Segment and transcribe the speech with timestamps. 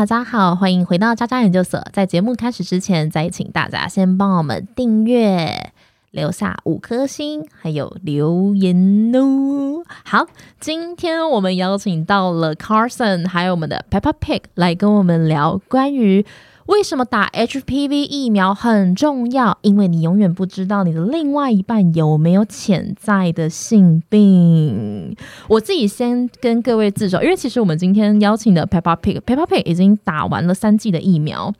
[0.00, 1.78] 大家好，欢迎回到渣渣研究所。
[1.92, 5.74] 在节目开始之前，再请大家先帮我们订阅、
[6.10, 9.84] 留下五颗星，还有留言哦。
[10.02, 10.26] 好，
[10.58, 16.24] 今天我们邀请到了 Carson，还有我们的 Peppa Pig 来跟我们聊关于。
[16.66, 19.58] 为什么打 HPV 疫苗很重要？
[19.62, 25.16] 因为你永远不知道你的另外一半有没有潜在的性病。
[25.48, 31.52] 我自己先跟各位自首，因为其实我们今天邀请的 Peppa Pig，Peppa Pig 已经打完了三剂的疫苗。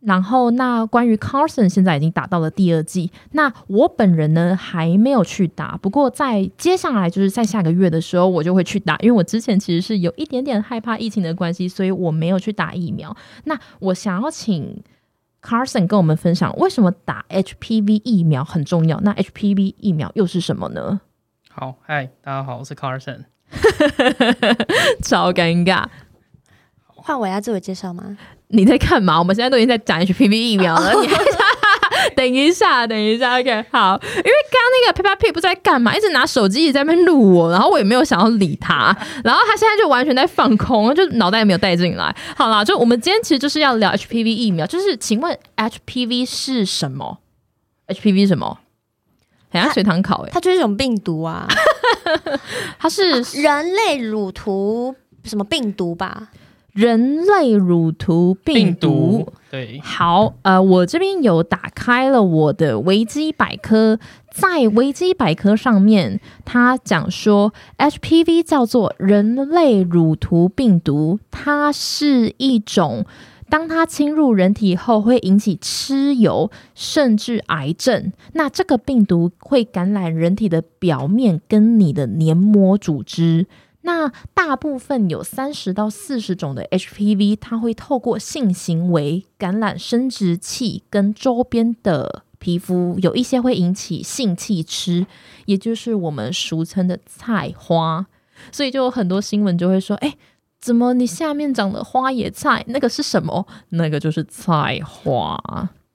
[0.00, 5.76] 然后，那关于 Carson 现在已经打到了第二季，那我本人呢还没有去打。
[5.76, 13.16] 不过在接下来就是在下个月的时候，我就会去打，因为我之前其实是有一点点害怕疫情的关系，所以我没有去打疫苗。
[13.44, 14.82] 那我想要请
[15.42, 19.00] Carson 跟我们分享，为什么打 HPV 疫苗很重要？
[19.00, 21.00] 那 HPV 疫苗又是什么呢？
[21.50, 23.24] 好，嗨，大家好，我是 Carson，
[25.02, 25.86] 超尴尬。
[27.02, 28.16] 换我要自我介绍吗？
[28.48, 29.18] 你在干嘛？
[29.18, 30.92] 我们现在都已经在讲 HPV 疫苗了。
[31.00, 31.08] 你
[32.16, 33.98] 等一下，等一下，OK，好。
[34.02, 42.14] 因为刚刚那个 Peppa Pig 不知道在干嘛，一直拿手机一直在那边录我，然后我也没有想要理他，然后他现在就完全在放空，就脑袋也没有带进来。
[42.36, 47.18] 好啦，就我们今天其实就是要聊 HPV 疫苗，就是请问 HPV 是什么
[47.88, 48.58] ？HPV 什么？
[49.50, 51.48] 好像随堂考哎，它就是一种病毒啊，
[52.78, 56.28] 它是人类乳头什么病毒吧？
[56.78, 63.98] 人类乳头病毒，对，好，呃，我这边有打开了我的维基百科，
[64.30, 73.04] 在维基百科上面，它讲说 HPV 叫做人类乳头病毒，它是一种，
[73.50, 83.48] 当它侵入人体后会引起蚩尤甚至癌症，那这个病毒会感染人体的表面跟你的黏膜组织。
[83.82, 95.06] 那大部分有三十到四十种的 HPV，它会透过性行为感染生殖器跟周边的皮肤，有一些会引起性气吃，
[95.46, 98.06] 也就是我们俗称的菜花。
[98.52, 100.16] 所以就有很多新闻就会说：“哎，
[100.60, 102.64] 怎么你下面长的花野菜？
[102.68, 103.46] 那个是什么？
[103.70, 105.38] 那个就是菜花。”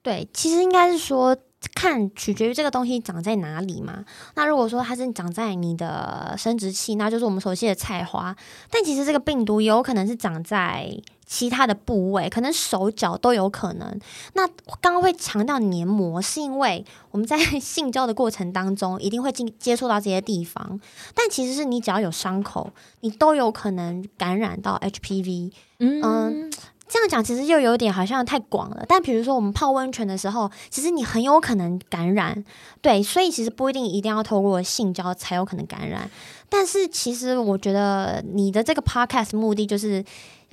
[0.02, 1.36] 对，其实应该是说。
[1.74, 4.04] 看取决于这个东西长在哪里嘛。
[4.34, 8.36] 那如果说它是长在你的生殖器，那就是我们熟悉的菜花。
[8.70, 10.94] 但其实这个病毒也有可能是长在
[11.26, 13.98] 其他的部位，可能手脚都有可能。
[14.34, 14.46] 那
[14.80, 20.78] 刚刚会强调黏膜，是因为我们在性交的过程当中一定会进接触到这些地方。
[21.14, 22.70] 但其实是你只要有伤口，
[23.00, 25.52] 你都有可能感染到 HPV。
[25.78, 26.50] 嗯。
[26.86, 32.44] 这样讲其实又有点好像太广了，但比如说我们泡温泉的时候，其实你很有可能感染，
[32.80, 36.10] 对，所以其实不一定一定要透过性交才有可能感染。
[36.48, 40.04] 但是其实我觉得你的这个 podcast 目的就是。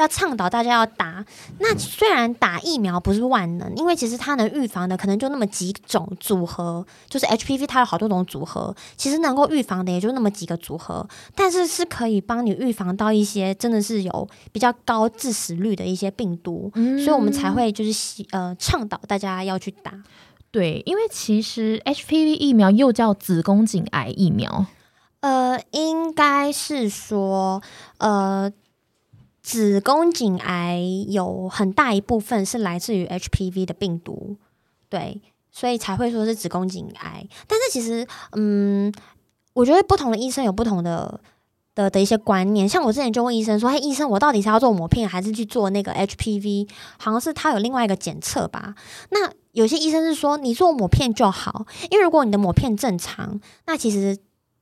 [0.02, 1.24] 要倡导大家要打，
[1.60, 19.94] 那虽然打疫苗不是万能，因为其实它能预防的可能就那么几种组合，就是 HPV 它有好多种组合，其实能够预防的也就那么几个组合，但是是可以帮你预防到一些真的是有比较高致死率的一些病毒，所以我们才会就是呃倡导大家要去打。
[20.50, 24.66] 对，因为其实 HPV 疫苗又叫子宫颈癌疫苗，
[25.20, 27.62] 呃，应该是说
[28.00, 28.52] 呃。
[29.42, 34.38] 子宫颈癌有很大一部分是来自于 HPV 的病毒，
[34.88, 35.20] 对，
[35.52, 37.28] 所以才会说是子宫颈癌。
[37.48, 38.94] 但是其实，嗯，
[39.54, 41.20] 我觉得不同的医生有不同的
[41.74, 42.70] 的的一些观念。
[42.70, 46.70] 像我之前就问医生说：“嘿，医生，我到底是要做抹片还是去做那个 HPV？
[47.00, 48.76] 好像是他有另外一个检测吧？”
[49.10, 54.18] 那有些医生是说你做抹片就好，因为如果你的抹片正常，那其实。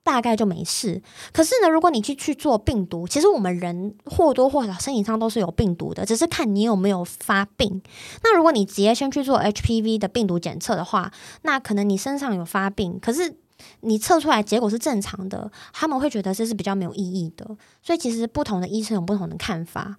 [0.10, 1.00] 大概就没事。
[1.32, 7.80] 可是呢，如果你去去做病毒，其实我们人或多或少身体上都是有病毒的，只是看你有没有发病。
[8.24, 11.12] 那如果你直接先去做 HPV 的病毒检测的话，
[11.44, 13.36] 那可能你身上有发病，可是
[13.82, 17.46] 你测出来结果是正常的，他们会觉得这是比较没有意义的。
[17.84, 19.96] 所以其实不同的医生有不同的看法。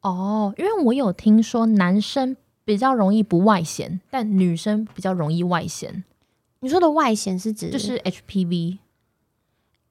[0.00, 2.34] 哦，因为我有听说男生
[2.64, 6.02] 比较容易不外显，但女生比较容易外显。
[6.60, 8.78] 你说的外显是指就是 HPV。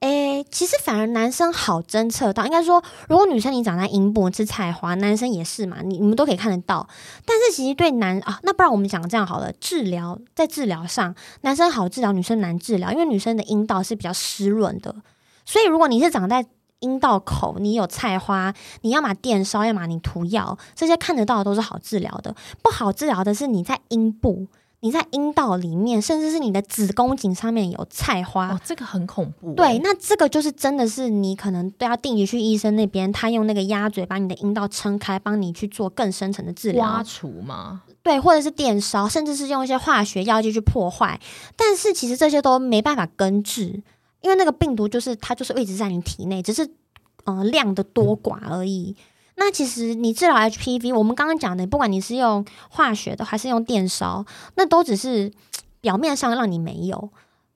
[0.00, 6.88] 诶，其实反而男生好侦测到，应该说，如果女生你长在阴部是菜花，男生也是嘛，你你们都可以看得到。
[7.26, 14.94] 但是其实对男啊，那不然我们讲这样好了，治疗在治疗上，男生好治疗，女生难治疗，因为女生的阴道是比较湿润的，
[15.44, 16.46] 所以如果你是长在
[16.78, 24.46] 阴道口，你有菜花，你要么电烧，要么你涂药，这些看得到的都是好治疗的，不好治疗的是你在阴部。
[24.82, 28.48] 你在阴道里面，甚至是你的子宫颈上面有菜花。
[28.48, 29.54] 哦，这个很恐怖欸。
[29.54, 36.82] 对，那这个就是真的是你可能都要定期去医生那边，他用那个鸭嘴把你的阴道撑开，帮你去做更深层的治疗。
[36.82, 37.82] 挖除吗？
[38.02, 41.20] 对，或者是电烧，甚至是用一些化学药剂去破坏。
[41.56, 43.82] 但是其实这些都没办法根治，
[44.22, 46.66] 因为那个病毒就是它就是一直在你体内，只是
[47.24, 48.96] 呃量的多寡而已。
[49.40, 54.26] 那其实你治疗 HPV，我们刚刚讲的，不管你是用化学的还是用电烧，
[54.56, 55.32] 那都只是
[55.80, 57.08] 表面上让你没有。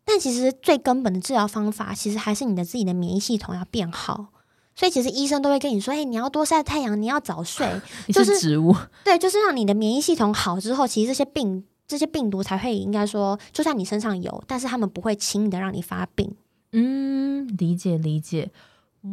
[0.06, 4.28] 但其实最根本的治疗方法，其实还是你的自己的免疫系统要变好。
[4.74, 7.68] 所以其实医生都会跟你说，哎、你要多晒太阳，你要早睡，
[8.08, 16.34] 你就是是植物， 对，就是让你的免疫系统好之后，其实这些病、这些病毒才会应该说，就算你身上有，但是他们不会轻易的让你发病。
[16.72, 18.50] 嗯，理解理解。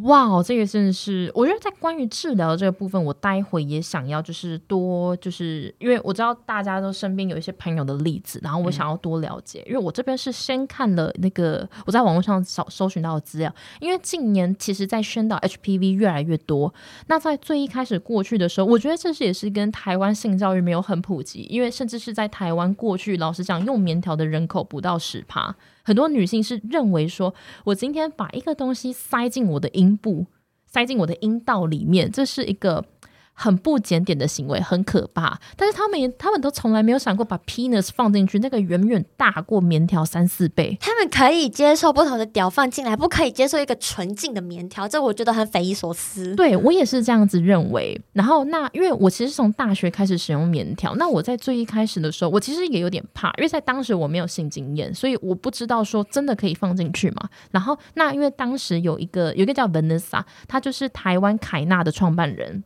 [0.04, 16.74] 哇，这个真的是，我觉得在关于治疗这个部分，我待会也想要就是多，就是因为我知道大家都身边有一些朋友的例子，然后我想要多了解，因为我这边是先看了那个我在网络上搜搜寻到的资料，因为近年其实在宣导 HPV 越来越多，
[17.08, 25.54] 那在最一开始过去的时候，我觉得这是也是跟台湾性教育没有很普及，因为甚至是在台湾过去，老实讲，用棉条的人口不到十趴。
[25.92, 27.36] 很多女性是认为说，
[27.66, 30.26] 我今天把一个东西塞进我的阴部，
[30.66, 32.86] 塞进我的阴道里面，这是一个
[33.34, 35.40] 很不检点的行为，很可怕。
[35.56, 40.78] 但是他们也，他们都从来没有想过把 penis 放进去，那个远远大过棉条三四倍。
[40.80, 46.36] 他们可以接受不同的屌放进来，不可以接受一个纯净的棉条，这我觉得很匪夷所思。
[46.36, 48.00] 对我也是这样子认为。
[48.14, 57.30] 然后那因为我其实从大学开始使用棉条，那我在最一开始的时候，我其实也有点怕，因为在当时我没有性经验，所以我不知道说真的可以放进去嘛。
[57.52, 62.64] 然后那因为当时有一个有一个叫 Vanessa，她就是台湾凯纳的创办人，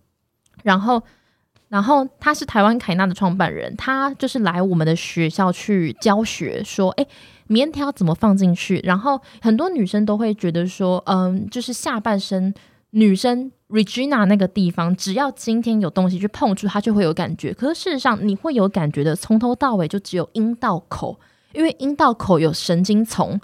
[0.65, 1.01] 然后。
[1.67, 7.05] 然后他是台湾凯纳的创办人，他就是来我们的学校去教学，说，哎，
[7.47, 8.79] 棉条怎么放进去？
[8.83, 12.53] 然后很多女生都会觉得说，嗯，就是下半身
[12.91, 17.51] 女生 Regina 那个地方，只要今天有东西去碰触，她就会有感觉。
[17.51, 21.19] 可是事实上，你会有感觉的，从头到尾就只有阴道口，
[21.51, 23.41] 因为阴道口有神经丛，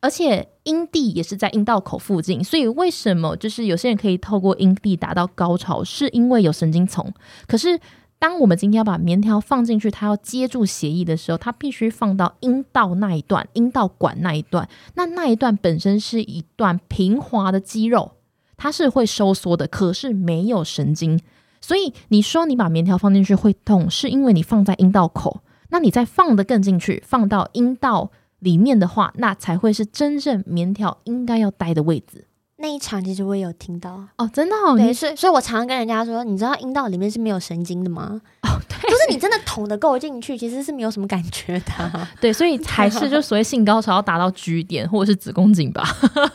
[0.00, 7.12] 而且阴蒂也是在阴道口附近，所以为什么就是有些人可以透过阴蒂达到高潮，是因为有神经丛。
[7.46, 7.80] 可是
[8.18, 14.68] 当我们今天要把棉条放进去，它要接住血液的时候，它必须放到阴道那一段，阴道管那一段。
[14.94, 18.12] 那那一段本身是一段平滑的肌肉，
[18.56, 21.20] 它是会收缩的，可是没有神经。
[21.60, 25.40] 所以你说你把棉条放进去会痛，是因为你放在阴道口。
[25.70, 28.10] 那你再放得更进去，放到阴道
[28.46, 32.24] 里面的话，那才会是真正棉条应该要待的位置。
[32.58, 38.20] 那一场其实我也有听到，哦，真的哦，对，你所以所以我常常跟人家说，你知道阴道里面是没有神经的吗？
[38.48, 45.84] 哦，对， 就是你真的捅的够进去，其实是没有什么感觉的啊、 对，所以还是就所谓性高潮要达到 G 点或者是子宫颈吧。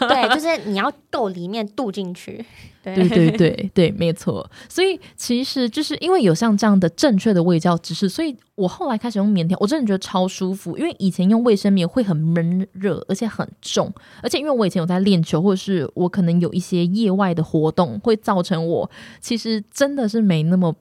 [0.01, 2.45] 对，就是你要够里面镀进去。
[2.83, 4.49] 对对对对，没错。
[4.67, 10.75] 所以其实就是因为有像这样的正确的卫教知识，所以我后来开始用棉条，我真的觉得超舒服。
[10.77, 13.93] 因为以前用卫生棉会很闷热，而且很重，
[14.23, 18.89] 而且因为我以前有在练球，或者是我可能有一些业外的活动，会造成我
[19.19, 20.75] 其实真的是没那么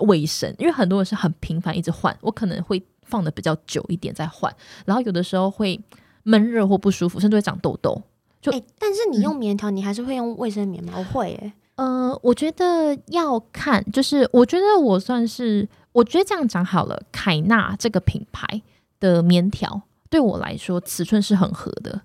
[0.00, 0.52] 卫生。
[0.58, 4.52] 因为很多人是很频繁一直换，我可能会放的比较久一点再换，
[4.84, 5.80] 然后有的时候会
[6.24, 8.02] 闷热或不舒服，甚至会长痘痘。
[8.44, 10.92] 就哎、但是你用棉条，你还是会用卫生棉吗？
[10.98, 18.60] 我会、欸，呃，我觉得要看，就是我觉得我算是，我觉得这样讲好了，凯纳这个品牌
[19.00, 22.02] 的棉条对我来说尺寸是很合的，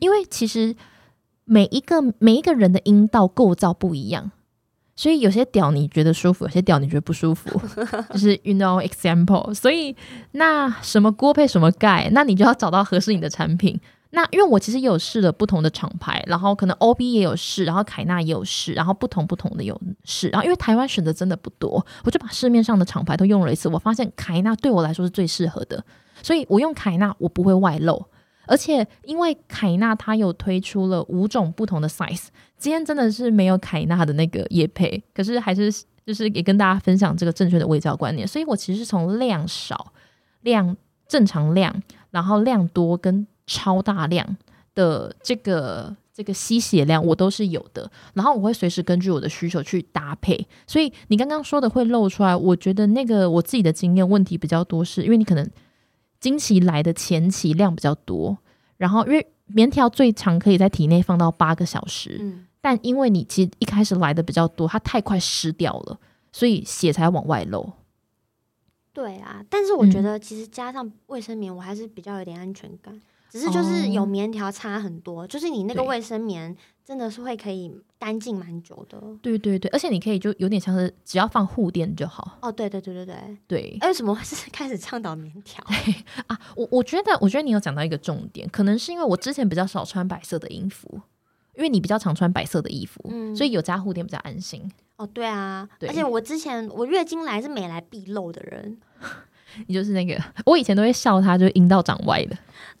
[0.00, 0.76] 因为其实
[1.46, 4.30] 每一个每一个人的阴道构造不一样。
[4.96, 7.58] 所以有些屌你觉得舒服，有些屌你觉得不舒服，
[8.12, 9.54] 就是 you know example。
[9.54, 9.96] 所以
[10.32, 13.80] 那什么锅配什么盖，那你就要找到合适你的产品。
[14.12, 25.84] 那因为我其实也有试了不同的厂牌，然后可能 OB 也有试，然后凯纳也有试，然后不同不同的有试，然后因为台湾选择真的不多，我就把市面上的厂牌都用了一次，我发现凯纳对我来说是最适合的，
[26.22, 28.04] 所以我用凯纳我不会外露，
[28.46, 32.26] 而且因为凯纳它有推出了五种不同的 size，
[32.58, 35.72] 今天真的是没有凯纳的那个叶配，可是还是
[36.04, 39.92] 就是也跟大家分享这个正确的卫教观念，所以我其实是从量少、
[40.40, 40.76] 量
[41.06, 41.72] 正常量，
[42.10, 44.36] 然后量多跟超大量
[44.76, 50.46] 的这个这个吸血量我都是有的，然后我会随时根据我的需求去搭配。
[50.68, 55.50] 所以你刚刚说的会露出来，我觉得那个我自己的经验问题比较多，是因为你可能
[56.20, 58.38] 经期来的前期量比较多，
[58.76, 65.98] 然后因为棉条最长可以在体内放到八个小时，嗯，但因为你其实一开始来的比较多，它太快湿掉了，
[66.30, 67.72] 所以血才往外漏。
[68.92, 73.00] 对啊，但是我觉嗯得其实加上卫生棉，我还是比较有点安全感。
[73.30, 79.00] 只是就是有哦棉条差很多，就是你那个卫生棉真的是会可以干净蛮久的。
[79.22, 82.36] 对对对，而且你可以就有点像是只要放护垫就好。
[82.42, 83.36] 哦，对对对对对。
[83.46, 85.64] 对哎，为什么会是 开始倡导棉条？
[86.26, 91.00] 啊，我我觉得我觉得你有讲到一个重点，可能是因为我之前比较少穿白色的衣服，
[91.54, 94.70] 因为你比较常穿白色的衣服，嗯所以有加护垫比较安心。
[94.96, 98.78] 哦，对啊，对而且我之前我月经来是每来必漏的人。
[99.66, 102.36] 你就是那个，我以前都会笑他，就是阴道长歪的，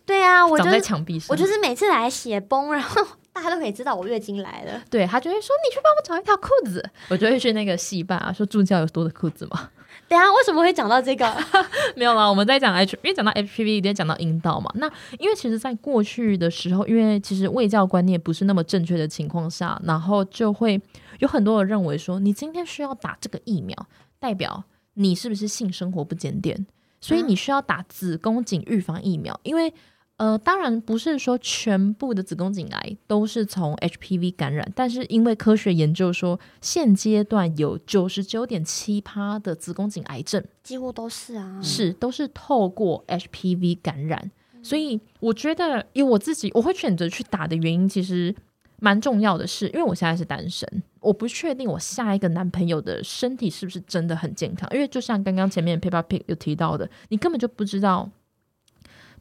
[0.06, 1.28] 对啊，我长在就是墙壁上。
[1.30, 4.82] 我就是每次来血崩，然后大家都可以知道我月经来了。
[4.90, 9.70] 对他就会说你去帮我找一条裤子，我就会去那个戏办啊，说助教有多的裤子吗？
[10.08, 11.32] 等一下为什么会讲到这个？
[11.94, 14.68] 没有啦，我们在讲 H，因为讲到 HPV 一定讲到阴道嘛。
[14.74, 20.80] 那因为其实，在过去的时候，因为其实卫教观念不是那么正确的情况下，然后就会
[21.20, 23.76] 有很多人认为说，你今天需要打这个疫苗，
[24.18, 24.64] 代表
[25.00, 26.66] 你是不是性生活不检点，
[27.00, 29.72] 所以你需要打子宫颈预防疫苗，因为。
[30.20, 41.58] 呃，当然不是说全部的子宫颈癌都是从 HPV 感染，但是因为科学研究说，现阶段有九十九点七趴的子宫颈癌症几乎都是啊。
[41.62, 44.30] 是都是透过 HPV 感染，
[44.62, 48.36] 所以我觉得以我自己我会选择去打的原因，其实
[48.80, 58.10] 蛮重要的是，因为我现在是单身，我不确定我下一个男朋友的身体是不是真的很健康，因为就像刚刚前面 Peppa Pig 有提到的，你根本就不知道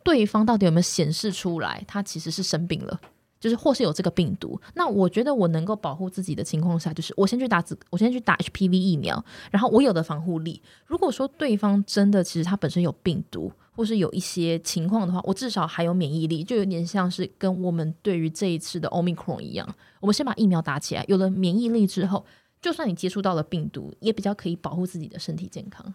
[0.03, 2.99] 对方到底有没有显示出来，他其实是生病了。
[3.39, 10.61] 就是或是有这个病毒，那我觉得我能够保护自己的情况下，就是我先去打子，我先去打 HPV 疫苗，然后我有的防护力。
[10.85, 19.65] 如果说对方真的其实他本身有病毒，或是有一些情况的话，我至少还有免疫力，就有点像是跟我们对于这一次的 Omicron 一样，
[20.01, 22.25] 我们先把疫苗打起来，有了免疫力之后，
[22.61, 25.93] 就算你接触到了病毒，也比较可以保护自己的身体健康。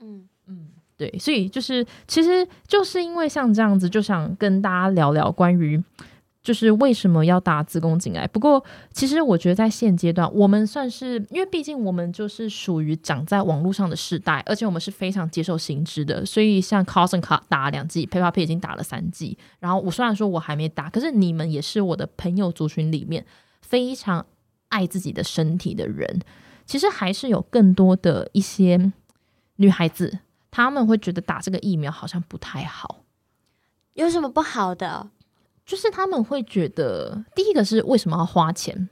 [0.00, 0.26] 嗯，
[0.96, 5.78] 对，所以就是其实就是因为像这样子，就想跟大家聊聊关于
[6.48, 8.26] 就是为什么要打子宫颈癌。
[8.28, 23.26] 不过其实我觉得在现阶段，我们算是因为毕竟我们就是属于长在网络上的世代，而且我们是非常接受新知的，所以像 Carson 卡打了两剂，Peppa p 已经打了三剂，然后我虽然说我还没打，可是你们也是我的朋友族群里面
[23.60, 24.24] 非常
[24.70, 26.20] 爱自己的身体的人。
[26.64, 28.90] 其实还是有更多的一些
[29.56, 33.04] 女孩子，她们会觉得打这个疫苗好像不太好，
[33.92, 35.10] 有什么不好的？
[35.68, 38.88] 就是他们会觉得第一个是为什么要花钱，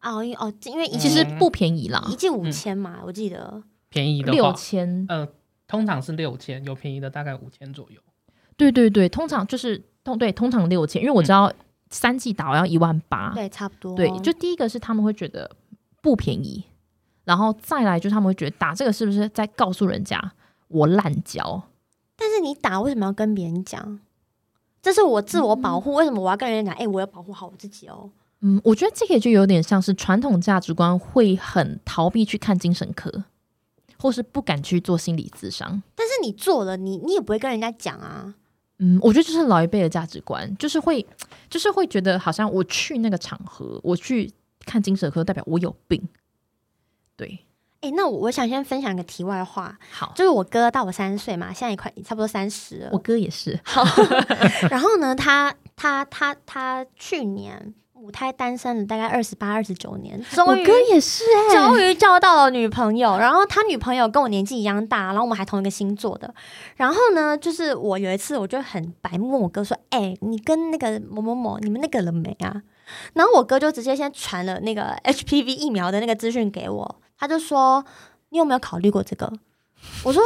[0.00, 3.60] 哦，因哦，因为一其实不便宜啦一，季五千嘛，我记得。
[3.88, 5.26] 便宜的六，千，呃，
[5.66, 8.00] 通常是六千，有便宜的大概五千左右。
[8.56, 11.52] 对对对，通常就是通对通常六千，因为我知道
[11.90, 13.96] 三季打完要一万八，对，差不多。
[13.96, 15.50] 对，就第一个是他们会觉得
[16.00, 16.64] 不便宜，
[17.24, 20.32] 然后再来就是他们会觉得打这个是不是在告诉人家
[20.68, 21.64] 我滥交？
[22.16, 23.98] 但是你打为什么要跟别人讲？
[24.80, 26.80] 这是我自我保护，为什么我要跟人家讲？
[26.80, 28.10] 哎、我要保护好我自己哦。
[28.40, 33.24] 嗯，我觉得这个就有点像是传统价值观会很逃避去看精神科，
[33.98, 35.82] 或是不敢去做心理咨商。
[35.96, 38.34] 但是你做了，你你也不会跟人家讲啊。
[38.78, 41.04] 嗯，我觉得就是老一辈的价值观，就是会，
[41.50, 46.00] 就是会觉得好像我去那个场合，我去看精神科，代表我有病。
[47.16, 47.40] 对，
[47.80, 52.98] 哎、那我我想先分享一个题外话，好，就是我哥大我三岁嘛，现在也快差不多三十了我。
[52.98, 53.84] 哥也是， 好
[54.70, 66.34] 然后呢，他他他他去年母胎单身了大概二十八、二十九年，我终于哥也是哎、终于交到了女朋友，然后他女朋友跟我年纪一样大，然后我们还同一个星座的。
[66.76, 72.62] 然后呢，就是我有一次我就很白目我哥说：“哎、你跟那个某某某，你们那个了没啊？”
[73.14, 77.84] 然后我哥就直接先传了那个 HPV 疫苗的那个资讯给我，他就说
[78.30, 79.32] ：“你有没有考虑过这个？”
[80.04, 80.22] 我说：“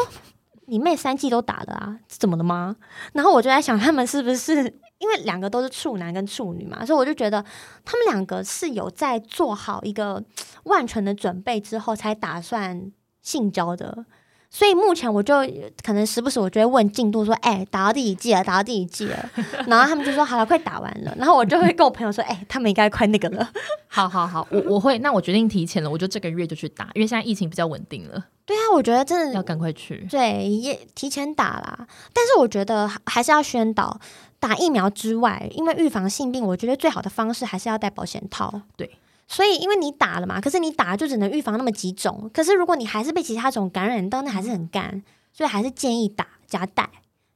[0.67, 2.77] 你妹三季都打了啊，怎么了吗？”
[3.15, 7.45] 然后我就在想，他们是不是因为两个都是处男跟处女嘛，所以我就觉得
[7.85, 10.23] 他们两个是有在做好一个
[10.65, 14.07] 万全的准备之后才打算性交的。
[14.55, 15.37] 所以目前我就
[15.83, 18.45] 可能时不时我就会问进度说，哎、打到第几季了？
[18.45, 19.31] 打到第几季了？
[19.67, 21.15] 然后他们就说好了，快打完了。
[21.17, 23.49] 然后我就会跟我朋友说，哎、他们应该快那个了。
[23.89, 30.07] 好好好，我我会，那我决定提前了，我就这个月就去打，因为现在疫情比较稳定了，对啊，我觉得真的要赶快去。
[30.11, 31.87] 对，也提前打啦。
[32.13, 33.99] 但是我觉得还还是要宣导，
[34.39, 38.61] 打疫苗之外，因为预防性病，我觉得最好的方式还是要戴保险套。
[38.77, 38.99] 对。
[39.35, 42.31] 所以，因为你打了嘛，可是你打就只能预防那么几种。
[42.35, 45.03] 可是如果你还是被其他种感染到，那还是很干。
[45.33, 46.91] 所以还是建议打加戴。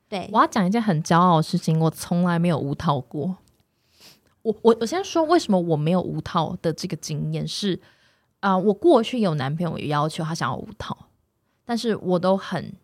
[0.06, 3.38] 对，我要讲一件很骄傲的事情，我从来没有无套过。
[4.42, 7.80] 我我我先说为什么我没有无套的这个经验是，
[8.40, 11.08] 啊、我过去有男朋友有要求他想要无套，
[11.64, 12.74] 但是我都很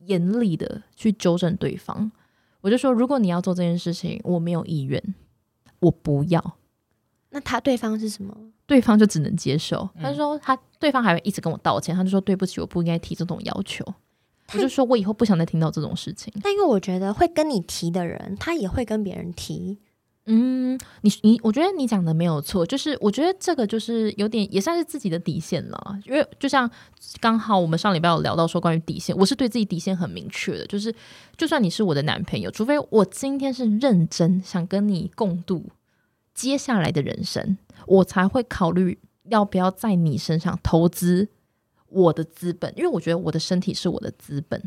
[0.00, 2.12] 严厉的去纠正对方。
[2.60, 5.02] 我就说，如果你要做这件事情，我没有意愿，
[5.80, 6.57] 我不要。
[7.30, 8.34] 那他对方是什么？
[8.66, 9.88] 对方就只能接受。
[9.96, 13.84] 嗯他说他对方还会一直跟我道歉，他就说对不起，我不应该提这种要求。
[14.54, 16.32] 我就说我以后不想再听到这种事情。
[16.42, 19.78] 但因为我觉得会跟你提的人，他也会跟别人提。
[20.30, 26.70] 嗯，你你，我觉得你讲的没有错，就是我觉得这个就是有点也算是自己的底线了，因为就像
[27.18, 30.94] 刚好我们上礼拜有聊到说关于底线，我是对自己底线很明确的，就是
[31.38, 35.64] 就算你是我的男朋友，除非我今天是认真想跟你共度
[36.38, 41.26] 接下来的人生，我才会考虑要不要在你身上投资
[41.88, 44.62] 我的资本，因为我觉得我的身体是我的资本。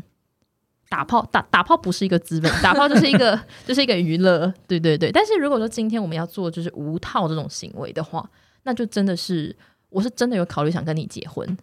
[0.90, 5.10] 打炮打打炮不是一个资本， 打炮就是一个就是一个娱乐，对对对。
[5.10, 8.28] 但是如果说今天我们要做就是无套这种行为的话，
[8.64, 9.56] 那就真的是
[9.88, 11.56] 我是真的有考虑想跟你结婚。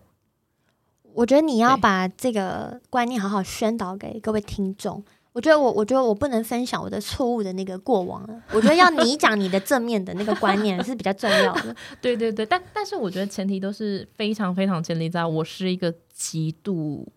[1.14, 5.04] 我觉得你要把这个观念好好宣导给各位听众。
[5.32, 8.42] 我觉得我，我觉得我不能分享我的错误的那个过往了。
[8.52, 11.76] 我觉得要你讲你的正面的那个观念是比较重要的。
[12.02, 17.08] 对对对，但但是我觉得前提都是非常非常建立在我是一个极度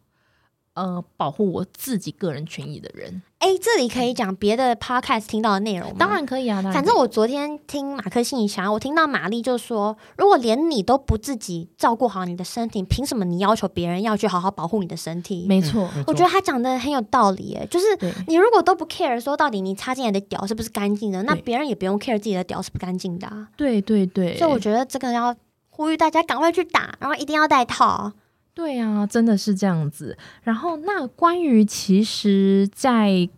[0.74, 3.22] 呃保护我自己个人权益的人。
[3.38, 5.96] 哎，这里可以讲别的 podcast 听到的内容吗？
[5.98, 15.44] 当然可以啊，反正我昨天听马克信箱，我听到玛丽就说，如果连你都不自己照顾好你的身体，凭什么你要求别人要去好好保护你的身体？
[15.48, 17.86] 没错，嗯我觉得他讲的很有道理，哎，就是
[18.28, 23.48] 你如果都不 care 说到底你插进来的屌是不是干净的，那别人也不用 care 自己的屌是不干净的啊。
[23.56, 25.34] 对对对，所以我觉得这个要
[25.70, 28.12] 呼吁大家赶快去打，然后一定要戴套。
[28.54, 30.16] 对啊，真的是这样子。
[30.42, 33.28] 然后，那关于其实，在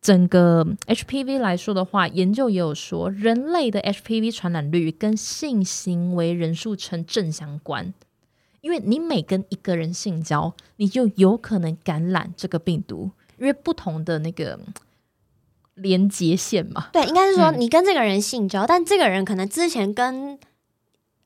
[0.00, 7.94] 整个 HPV 来说的话，研究也有说，人类的 HPV 传染率跟性行为人数成正相关。
[8.60, 14.72] 因为你每跟一个人性交，你就有可能感染这个病毒，因为不同的那个嗯
[15.74, 16.88] 连接线嘛。
[16.92, 20.36] 对，应该是说嗯你跟这个人性交，但这个人可能之前跟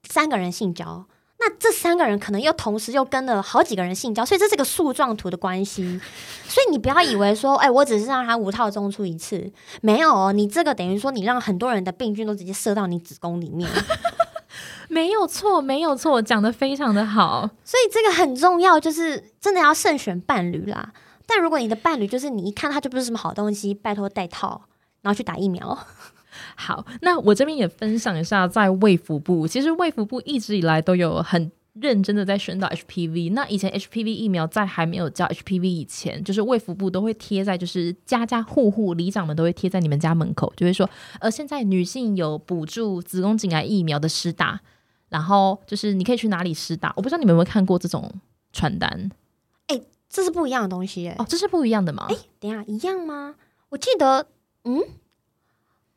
[0.03, 1.07] 三个人性交。
[1.43, 5.99] 那这三个人可能又同时又跟了好几个人性交，所以这是个树状图的关系。
[6.47, 13.71] 所以你不要以为说，哎、我只是让他无套中出一次，没有哦，你这个等于说你让很多人的病菌都直接射到你子宫里面，
[14.89, 17.49] 没有错，没有错，讲的非常的好。
[17.65, 20.93] 所以这个很重要，就是真的要慎选伴侣啦。
[21.27, 24.63] 但如果你的伴侣就是你一看他就不是什么好东西，拜托戴套，
[25.01, 25.79] 然后去打疫苗。
[26.57, 33.33] 好，那我这边也分享一下，在卫福部，其实卫福部一直以来都有很认真的在宣导 HPV。
[33.33, 40.89] 那以前 HPV 疫苗在还没有叫 HPV 以前，就是卫福部都会贴在，就是家家户户里长们都会贴在你们家门口，就会说，
[41.21, 44.61] 呃，现在女性有补助子宫颈癌疫苗的施打，
[45.09, 46.93] 然后就是你可以去哪里施打。
[46.97, 48.13] 我不知道你们有没有看过这种
[48.53, 49.11] 传单
[50.13, 52.09] 这是不一样的东西耶、哦，这是不一样的吗？
[52.41, 53.37] 等一下一样吗？
[53.69, 54.27] 我记得，
[54.65, 54.83] 嗯，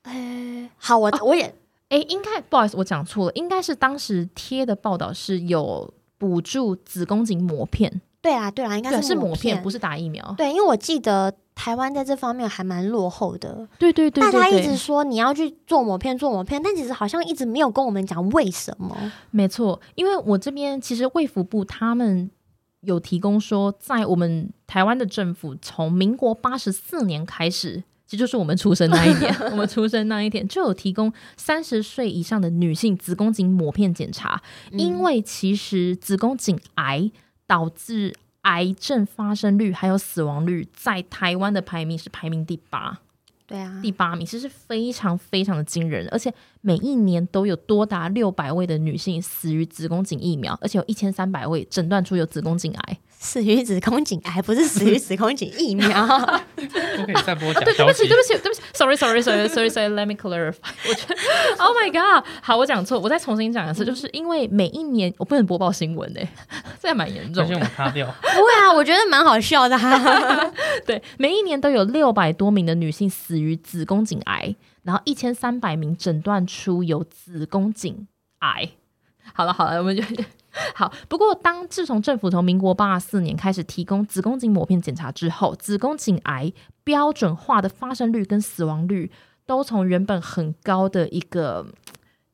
[0.04, 1.54] 呃，好，我、我也
[1.90, 8.02] 诶，应该不好意思，我讲错了，应该是当时贴的报道是有补助子宫颈膜片。
[8.22, 10.34] 对啊，对啊，应该，是是抹片，片，不是打疫苗。
[10.38, 18.96] 对，因为我记得台湾在这方面还蛮落后的，对对对大家一直说你要去做抹片，做抹片，但其实好像一直没有跟我们讲为什么。
[19.32, 19.80] 没错。
[19.96, 22.32] 因为我这边其实卫福部他们
[22.82, 27.84] 有提供说，在我们台湾的政府从民国八十四年开始。
[28.14, 34.40] 其实就是我们出生那一年， 我们出生那一天就有提供三十岁以上的女性子宫颈抹片检查，
[34.74, 37.10] 因为其实子宫颈癌
[37.48, 43.00] 导致癌症发生率还有死亡率，在台湾的排名是排名第八。
[43.48, 53.00] 对啊，第八名，其实是非常非常的惊人，而且每一年都有多达六百位的女性死于子宫颈疫苗，而且有一千三百位诊断出有子宫颈癌。
[53.24, 55.88] 死于子宫颈癌，不是死于子宫颈疫苗。
[56.56, 58.18] 不可以再播假对，对不起，对。
[58.18, 60.58] 不起，对不起，sorry，sorry，sorry，sorry，sorry，let me clarify。
[60.88, 61.16] 我觉得
[61.58, 66.28] ，Oh my god，好，我讲错，我再重新讲一次，就是因为每一年我不能播报新闻诶、
[66.82, 67.58] 这还蛮严重的。
[67.58, 70.54] 我擦掉，不会啊，我觉得蛮好笑的、啊。
[70.86, 78.06] 对，每一年都有六百多名的女性死于子宫颈癌，然后一千三百名诊断出有子宫颈
[78.40, 78.70] 癌。
[79.34, 80.04] 好了好了，我们就
[80.76, 80.94] 好。
[81.08, 89.12] 不过，当自从政府从民国八十四年开始提供子宫颈抹片检查之后，子宫颈癌标准化的发生率跟死亡率
[89.46, 91.66] 都从原本很高的一个。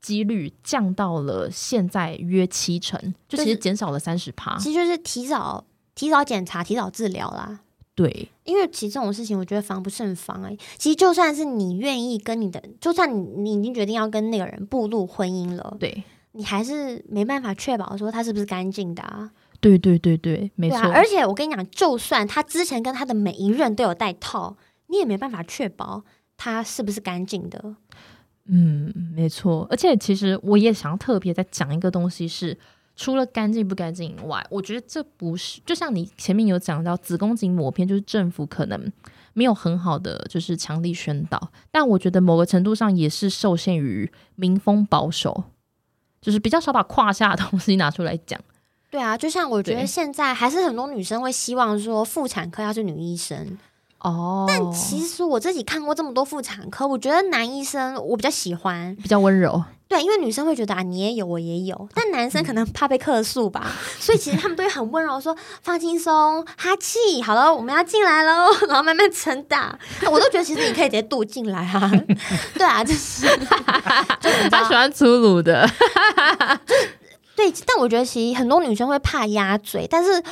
[0.02, 4.58] 几率降到了现在约七成，就其实减少了三十趴。
[4.58, 7.60] 其实就是提早提早检查、提早治疗啦。
[7.96, 19.32] 对，因为其实这种事情，我觉得防不胜防哎、其实就算是你愿意跟你的，就算你你已经决定要跟那个人步入婚姻了，对，你还是没办法确保说它是不是干净的啊。
[19.60, 20.78] 对对对对，没错。
[20.78, 26.04] 啊，而且我跟你讲，就算他之前跟他的每一任都有戴套，你也没办法确保
[26.38, 27.76] 他是不是干净的。
[28.46, 29.68] 嗯，没错。
[29.70, 32.58] 而且其实我也想要特别再讲一个东西是。
[33.02, 38.92] 除了干净不干净以外，我觉得这不是就像你前面有讲到子宫颈抹片，就是政府可能
[39.32, 45.46] 没有很好的就是强力宣导，但我觉得某个程度上也是受限于民风保守，
[46.22, 48.40] 就是比较少把胯下的东西拿出来讲。
[48.92, 53.58] 对啊，就像我觉得现在还是很多女生会希望说妇产科要是女医生，
[54.00, 58.96] 哦，但其实我自己看过这么多妇产科，我觉得男医生我比较喜欢。
[58.96, 59.64] 比较温柔。
[59.90, 69.78] 对，因为女生会觉得啊，你也有，我也有，但男生可能怕被客诉吧，所以其实他们都会很温柔说放轻松，哈气，好了，我们要进来喽， 然后慢慢撑大。
[70.12, 71.92] 我都觉得其实你可以直接渡进来啊，
[72.54, 73.26] 对啊，就是，
[74.22, 75.68] 就你知道他喜欢粗鲁的，
[77.36, 80.24] 对，但我觉得其实很多女生会怕鸭嘴，但是。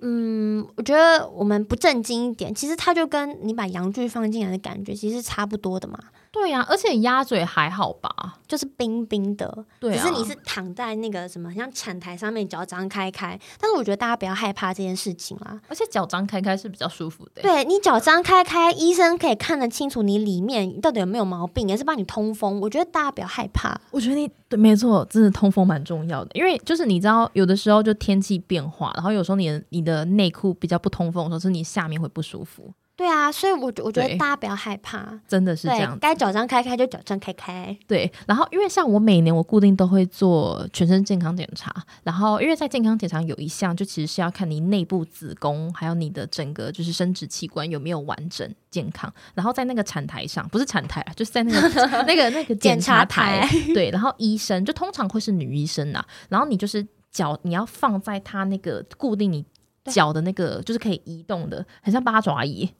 [0.00, 5.98] 嗯，我觉得我们不正经一点，其实它就跟你把阳具放进来的感觉其实差不多的嘛，
[6.36, 8.38] 对呀、而且鸭嘴还好吧？
[8.46, 13.38] 就是冰冰的，对啊只是你是躺在那个什么像产台上面，脚张开开。
[13.58, 15.60] 但是我觉得大家不要害怕这件事情啦。
[15.68, 17.42] 而且脚张开开是比较舒服的。
[17.42, 22.60] 对你脚张开开，医生可以看得清楚你里面到底有没有毛病，也是帮你通风。
[22.60, 23.80] 我觉得大家不要害怕。
[23.90, 35.20] 我觉得你对，没错，真的通风蛮重要的，因为就是你知道，有的时候就天气变化，然后有时候你的你的内裤比较不通风的时候，是你下面会不舒服，对啊，所以我我觉得大家不要害怕。
[35.28, 35.98] 真的是这对样，子。
[36.00, 37.76] 该脚张开开就脚张开开。
[37.86, 41.70] 对，然后因为像我每年我固定都会做全身健康检查，
[42.02, 51.68] 然后因为在健康检查有一项就其实是要看你内部子宫还有你的整个就是生殖器官有没有完整健康，然后在那个产台上不是产台啊，就是在那个
[52.08, 59.44] 那个那个检检查查台，对，然后医生就通常会是女医生呐、然后你就是脚你要放在他那个固定你
[59.84, 62.70] 脚的那个就是可以移动的，很像八爪椅。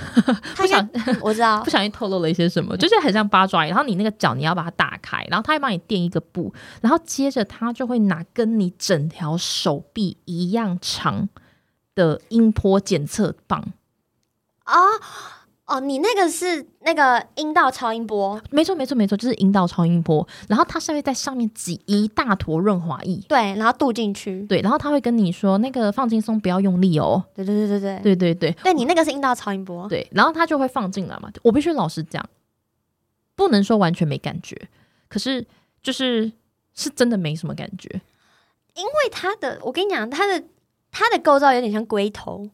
[0.56, 0.66] 不，
[1.70, 3.68] 小心透露了一些什么，就是很像八爪鱼。
[3.68, 11.28] 然后你那个脚你要把它打开，然后他会帮你垫一个布，然后接着他就会拿跟你整条手臂一样长
[11.94, 13.72] 的音波检测棒。
[14.66, 14.74] 哦
[15.70, 20.26] 哦，你那个是那个阴道超音波，没错，没错，没错，就是阴道超音波。
[20.48, 24.42] 然后它是会在上面挤一大坨润滑液，对，然后渡进去。
[24.46, 27.24] 对，然后他会跟你说那个放轻松，不要用力哦。
[27.34, 29.88] 对对对对对，对对对对你那个是阴道超音波。
[29.88, 31.30] 对，然后他就会放进来嘛。
[31.42, 32.28] 我必须老实讲，
[33.36, 34.68] 不能说完全没感觉，
[35.08, 35.46] 可是
[35.82, 36.32] 就是
[36.74, 37.88] 是真的没什么感觉。
[38.74, 40.42] 因为它的，我跟你讲，它的
[40.90, 42.48] 它的构造有点像龟头，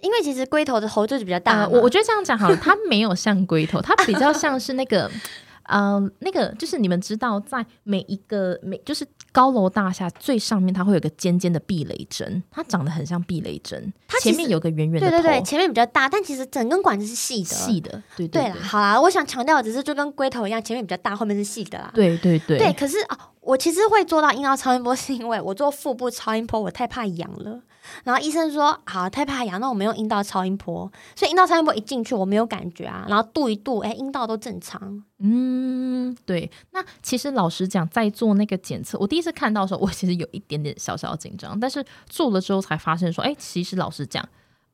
[0.00, 5.10] 因为其实龟头的头就是比较大我我觉得这样讲好了，它没有像龟头， 它比较像是那个，
[5.64, 17.48] 呃，那个就是你们知道，在每一个每就是高楼大厦最上面，它会有个尖尖的避雷针，它长得很像避雷针，它前面有个圆圆对对对，前面比较大，但其实整根管子是细的。
[17.50, 21.90] 细的，对对啦，对对好啦，我想强调的只是就跟龟头一样，前面比较大，后面是细的啦。
[21.94, 27.60] 对对对对，可是啊，我其实会做到阴道超音波，是因为我做腹部超音波，我太怕痒了。
[28.04, 30.90] 然后医生说，好，太怕痒，那我们用阴道超音波。
[31.14, 35.04] 所以阴道超音波一进去，我没有感觉啊，然后度一度，哎，阴道都正常。
[35.18, 36.50] 嗯，对。
[36.72, 44.26] 那其实老实讲，在做那个检测，我第一次看到的时候，我其实有一点点小小紧张，但是做了之后才发现说，哎，其实老实讲，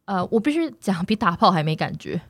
[0.05, 2.21] 呃，我必须讲，比打炮还没感觉。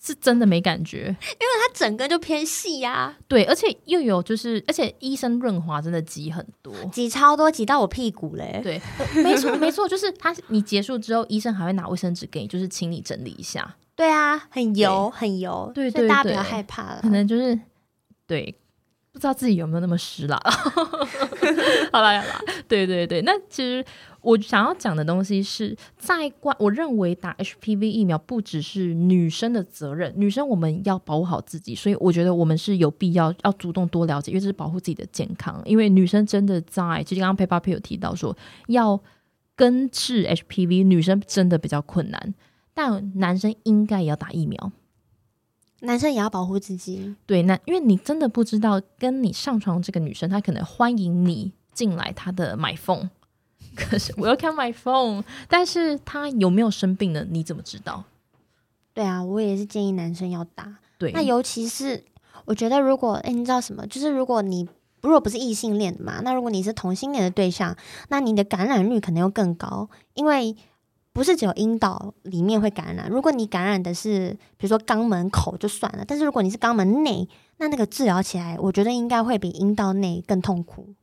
[0.00, 8.60] 是真的没感觉，因为它整个就偏细呀、对，而且又有就是，而且医生润滑真的挤很多，挤超多，挤到我屁股嘞。
[8.62, 17.00] 对，呃没错没错，就是他你结束之后，医生还会拿卫生纸给你，就是请你整理一下，对啊，很油，很油，对对所以大家不对要害怕了。
[17.02, 17.58] 可能就是
[18.26, 18.54] 对，
[19.12, 20.40] 不知道自己有没有那么湿 啦。
[21.92, 23.84] 好啦好啦，对对对，那其实
[24.24, 35.62] 我想要讲的东西是在关，我认为打 HPV 疫苗不只是女生的责任，女生我们要保护好自己，所以我觉得我们是有必要要主动多了解，因为这是保护自己的健康。
[35.64, 38.36] 因为女生真的在，其实刚刚 Peppa Pig 有提到说
[38.68, 39.00] 要
[39.54, 42.34] 根治 HPV，女生真的比较困难，
[42.72, 44.72] 但男生应该也要打疫苗。
[45.80, 47.14] 男生也要保护自己。
[47.26, 53.10] 对，那因为你真的不知道跟你上床这个女生，她可能欢迎你进来她的 my phone，
[53.76, 57.26] 可是 welcome my phone，但是他有没有生病呢？
[57.30, 58.04] 你怎么知道？
[58.92, 60.76] 对啊，我也是建议男生要打。
[60.98, 62.04] 对，那尤其是
[62.44, 63.86] 我觉得，如果哎，你知道什么？
[63.86, 64.68] 就是如果你
[65.02, 67.76] 如果不是异性恋的嘛，那如果你是同性恋的对象，
[68.08, 70.56] 那你的感染率可能又更高，因为
[71.12, 73.08] 不是只有阴道里面会感染。
[73.10, 80.94] 如果你感染的是比如说肛门口就算了，但是如果你是肛门内，那那个治疗起来，我觉得应该会比阴道内更痛苦。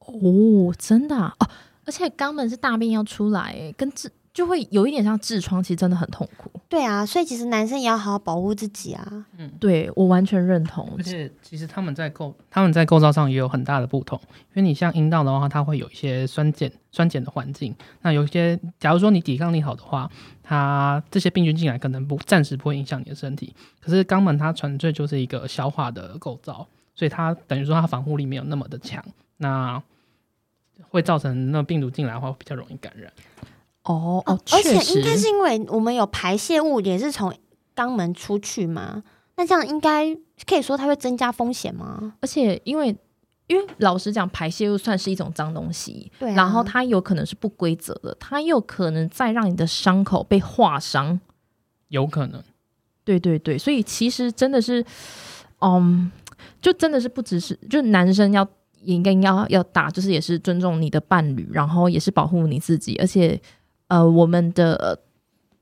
[0.00, 1.48] 哦，真的啊哦，
[1.86, 6.50] 而且肛门是大便要出来，哎，跟痔就会有一点像痔疮，其实真的很痛苦。
[6.68, 9.26] 对啊，所以其实男生也要好好保护自己啊。
[9.38, 11.02] 嗯对我完全认同而。
[11.02, 14.20] 且其实他们在构他们在构造上也有很大的不同，
[14.52, 17.74] 因为你像阴道的话，它会有一些酸碱酸碱的环境。
[18.02, 20.10] 那有一些，假如说你抵抗力好的话，
[20.42, 23.54] 它这些病菌进来可能不暂时不会影响你的身体。
[23.80, 29.02] 可是肛门它纯粹就是一个消化的构造，所以它等于说它防护力没有那么的强，
[29.36, 29.82] 那
[30.96, 33.12] 会造成那病毒进来的话比较容易感染。
[33.84, 37.32] 哦哦，而且，应该是因为我们有排泄物也是从
[37.76, 39.02] 肛门出去嘛，
[39.36, 40.12] 那这样应该
[40.44, 42.14] 可以说它会增加风险吗？
[42.20, 42.96] 而且因为
[43.46, 51.20] 因为老实讲，排泄物算是一种脏东西，对、啊，然后它有可能是不规则的，它有可能再让你的伤口被划伤。
[51.88, 52.42] 有可能，
[53.04, 54.84] 对对对，所以其实真的是，
[55.60, 56.10] 嗯，
[56.60, 58.44] 就真的是不只是，就男生要
[58.86, 63.38] 也应该要要打，就是也是尊重你的伴侣，然后也是保护你自己，而且
[63.88, 64.96] 呃，我们的、呃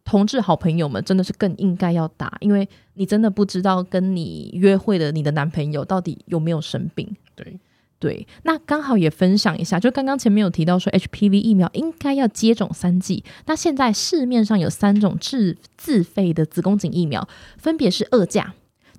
[0.07, 7.17] 同志好朋友们真的是更应该要打，因为你真的不知道跟你约会的你的男朋友到底有没有生病。
[7.35, 7.59] 对，
[7.99, 18.53] 对，那刚好也分享一下，就刚刚前面有提到说 HPV 疫苗应该要接种三剂，那现在市面上有三种自自费的子宫颈疫苗，分别是二价。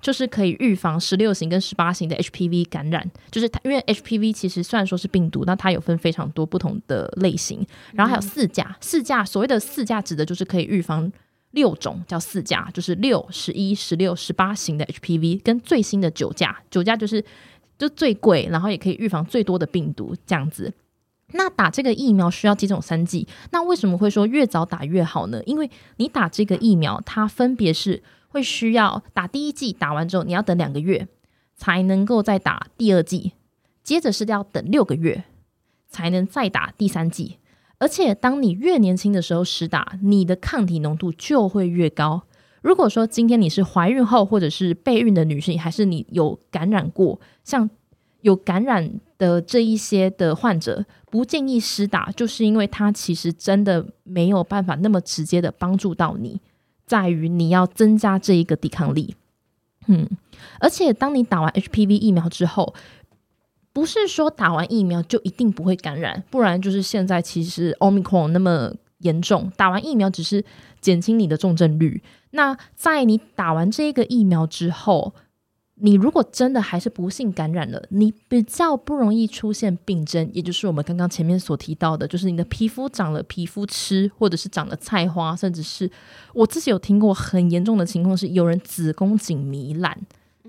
[0.06, 11.10] 就是可以预防十六型跟十八型的 HPV 感染，就是它因为 HPV 其实虽然说是病毒，那它有分非常多不同的类型，然后还有四价，四价所谓的四价指的就是可以预防
[11.50, 17.24] 六种叫四价，就是六、十一、十六、十八型的 HPV，跟最新的九价，九价就是
[17.76, 20.72] 就最贵，然后也可以预防最多的病毒这样子。
[21.32, 25.42] 那打这个疫苗需要接种三剂，那为什么会说越早打越好呢？
[25.46, 28.00] 因为你打这个疫苗，它分别是
[28.36, 31.08] 会需要打第一剂，打完之后你要等两个月
[31.56, 33.32] 才能够再打第二剂，
[33.82, 35.24] 接着是要等六个月
[35.88, 37.38] 才能再打第三剂。
[37.78, 42.24] 而且当你越年轻的时候施打，你的抗体浓度就会越高。
[42.60, 47.70] 如果说今天你是怀孕后或者是备孕的女性，还是你有感染过，像
[48.20, 56.40] 有感染的这一些的患者，不建议施打，就是因为它其实真的没有办法那么直接的帮助到你，
[56.86, 59.16] 在于你要增加这一个抵抗力。
[59.88, 60.08] 嗯，
[60.60, 62.74] 而且当你打完 HPV 疫苗之后，
[63.72, 70.44] 不是说打完疫苗就一定不会感染，不然就是现在其实 Omicron 那么严重，打完疫苗只是
[70.80, 72.02] 减轻你的重症率。
[72.30, 75.14] 那在你打完这个疫苗之后，
[75.78, 85.90] 你如果真的还是不幸感染了，你比较不容易出现病症，也就是我们刚刚前面所提到的，就是你的皮肤长了皮肤吃，或者是长了菜花，甚至是
[86.32, 89.94] 我自己有听过很严重的情况是有人子宫颈糜烂，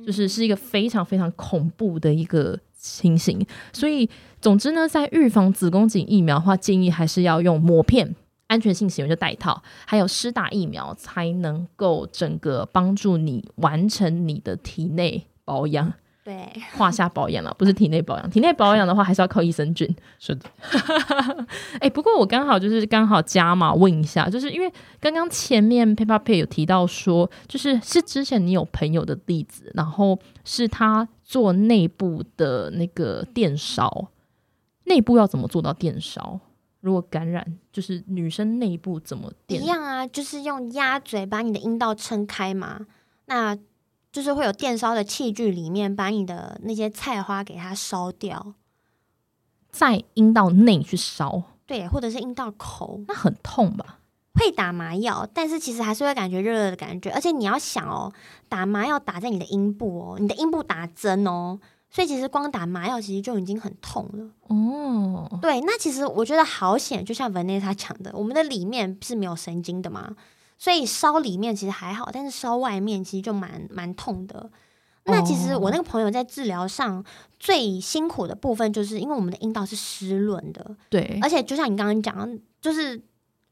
[0.06, 3.46] 就是是一个非常非常恐怖的一个情形。
[3.74, 4.10] 所以
[4.40, 8.16] 总之呢，在预防子宫颈疫苗的话，建议还是要用抹片。
[8.48, 18.30] 安全性行为就戴套，还有施打疫苗，才能够整个帮助你完成你的体内保养，对，胯下保养了，不是体内保养。
[18.30, 19.88] 体内保养的话，还是要靠益生菌。
[20.20, 20.50] 是的，
[21.80, 34.08] 哎、不过我刚好就是刚好加码问一下，就是因为刚刚前面 Peppa Pig 有提到说，就是是之前你有朋友的例子，然后是他做内部的那个电烧，
[34.86, 36.40] 内部要怎么做到电烧？
[36.80, 39.64] 如果感染，就是女生内部怎么电？
[39.64, 39.66] 一？
[39.66, 42.86] 样啊，就是用鸭嘴把你的阴道撑开嘛，
[43.26, 43.58] 那
[44.12, 48.54] 就是会有电烧的器具里面把你的那些菜花给它烧掉，
[49.70, 53.02] 在阴道内去烧，对，或者是阴道口。
[53.08, 54.00] 那很痛吧？
[54.36, 58.14] 会打麻药，但是其实还是会感觉热热的感觉，而且你要想哦，
[58.48, 64.30] 打麻药打在你的阴部哦，你的阴部打针哦，所以其实光打麻药其实就已经很痛了。
[64.48, 70.16] 哦，对，那其实我觉得好险，就像 Vanessa 讲的，我们的里面是没有神经的嘛，
[70.58, 74.50] 所以烧里面其实还好，但是烧外面其实就蛮蛮痛的。
[75.10, 77.02] 那其实我那个朋友在治疗上
[77.40, 83.02] 最辛苦的部分，就是因为我们的阴道是湿润的，对，而且就像你刚刚讲，就是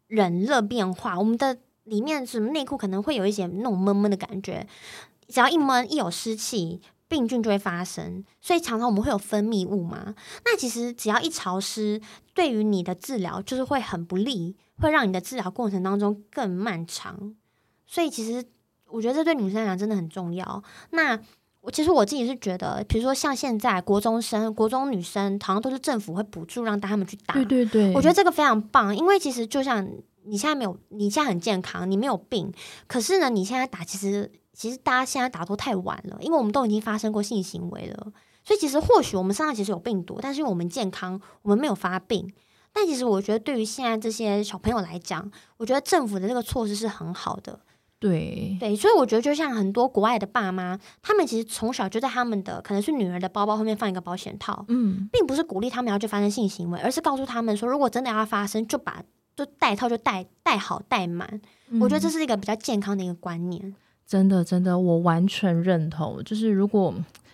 [0.09, 4.67] 冷热变化，我们的里面什么内裤可能会有一些那种闷闷的感觉，
[5.29, 10.15] 只要一闷一有湿气，病菌就会发生，所以常常我们会有分泌物嘛。
[10.43, 12.01] 那其实只要一潮湿，
[12.33, 17.35] 对于你的治疗就是会很不利，会让你的治疗过程当中更漫长。
[17.85, 18.43] 所以其实
[18.87, 20.63] 我觉得这对女生来讲真的很重要。
[20.91, 21.19] 那
[21.61, 27.33] 我其实我自己是觉得，比如说像现在国中生、国中女生，好像都是政府会补助让他们去打。
[27.33, 29.83] 对对对，我觉得这个非常棒，因为其实就像
[30.25, 32.51] 你现在没有，你现在很健康，你没有病，
[32.87, 38.11] 可是呢，你现在打其实其实大家现在打都太晚了，因为我们都已经发生过性行为了，
[38.43, 42.33] 所以其实或许我们身上其实有病毒，但是因为我们健康，我们没有发病。
[42.73, 47.59] 但其实我觉得对于现在这些小朋友来讲，我觉得政府的这个措施是很好的。
[47.97, 59.01] 对，对，所以我觉得就像很多国外的爸妈，他们其实从小就在他们的可能是女儿的包包后面放一个保险套，嗯，并不是鼓励他们要去发生性行为，而是告诉他们说，如果真的要发生，就把
[59.35, 61.41] 就带套就带带好带满。
[61.79, 63.73] 我觉得这是一个比较健康的一个观念。
[64.07, 66.23] 真的真的，我完全认同。
[66.23, 66.93] 就是如果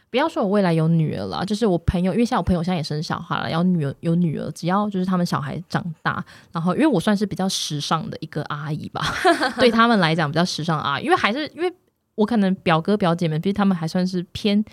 [0.10, 9.01] 不要说我未来有女儿了，就是我朋友，因为像我朋友现在也生小孩了，有女儿有女儿，只要就是他们小孩长大，然后因为我算是比较时尚的一个阿姨吧，
[9.60, 11.73] 对他们来讲比较时尚的阿，因为还是因为
[12.15, 14.63] 我可能表哥表姐们，毕竟他们还算是偏。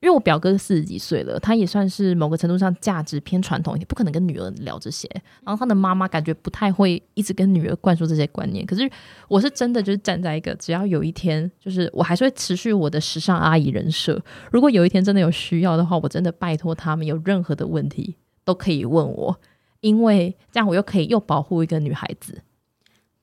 [0.00, 5.06] 因为我表哥四十几岁了，他也算是某个程度上价值偏传统一点，不可能跟女儿聊这些。
[5.44, 8.64] 然后他的妈妈感觉不太会一直跟女儿灌输这些观念。
[8.64, 8.90] 可是
[9.28, 14.18] 我是真的就是站在一个，只要有一天，就是我还是会持续我的时尚阿姨人设。
[14.50, 19.38] 如果有一天真的有需要的话，我真的拜托他们有任何的问题都可以问我，
[19.80, 22.40] 因为这样我又可以又保护一个女孩子。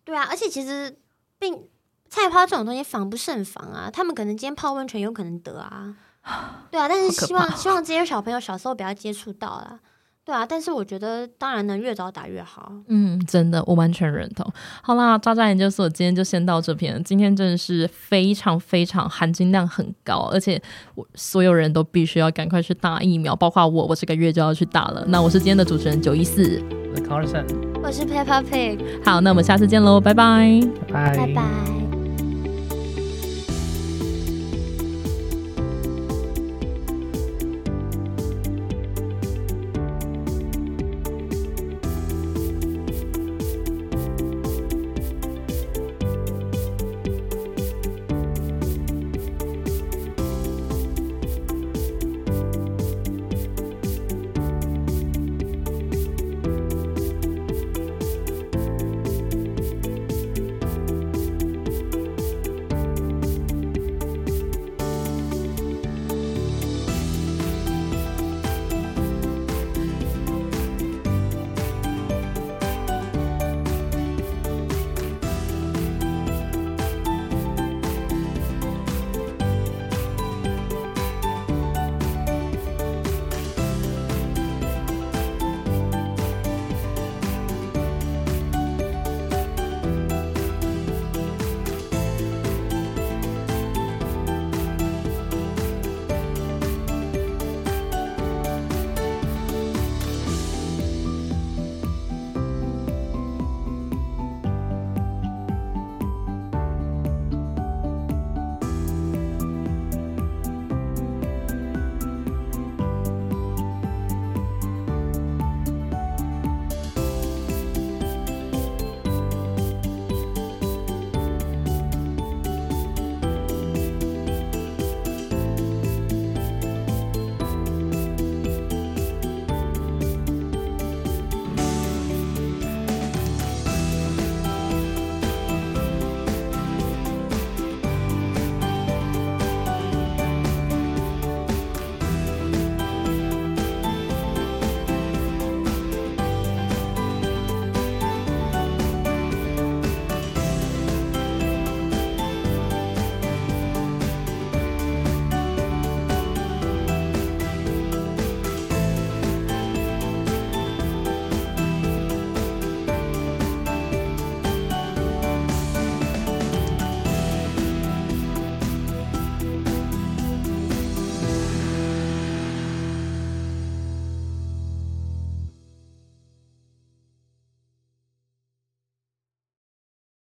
[0.06, 0.96] 对啊，而且其实
[1.40, 1.64] 病
[2.08, 5.96] 菜花这种东西防不胜防啊，他们可能今天泡温泉有可能得啊。
[6.70, 9.80] 对啊，但是希望希望这些小朋友小时候不要接触到啦。
[10.26, 12.70] 对啊，但是我觉得当然能越早打越好。
[12.90, 14.46] 嗯，真的，我完全认同。
[14.82, 17.02] 好啦，渣渣研究所今天就先到这边。
[17.02, 20.62] 今天真的是非常非常含金量很高，而且
[20.96, 25.06] 我所有人都必须要赶快去打疫苗，包括我，我这个月就要去打了。
[25.08, 26.62] 那我是今天的主持人九一四，
[26.92, 27.46] 我是 Carson，
[27.82, 30.60] 我是 Peppa Pig，好，那我们下次见喽，拜拜，
[30.92, 31.87] 拜拜拜。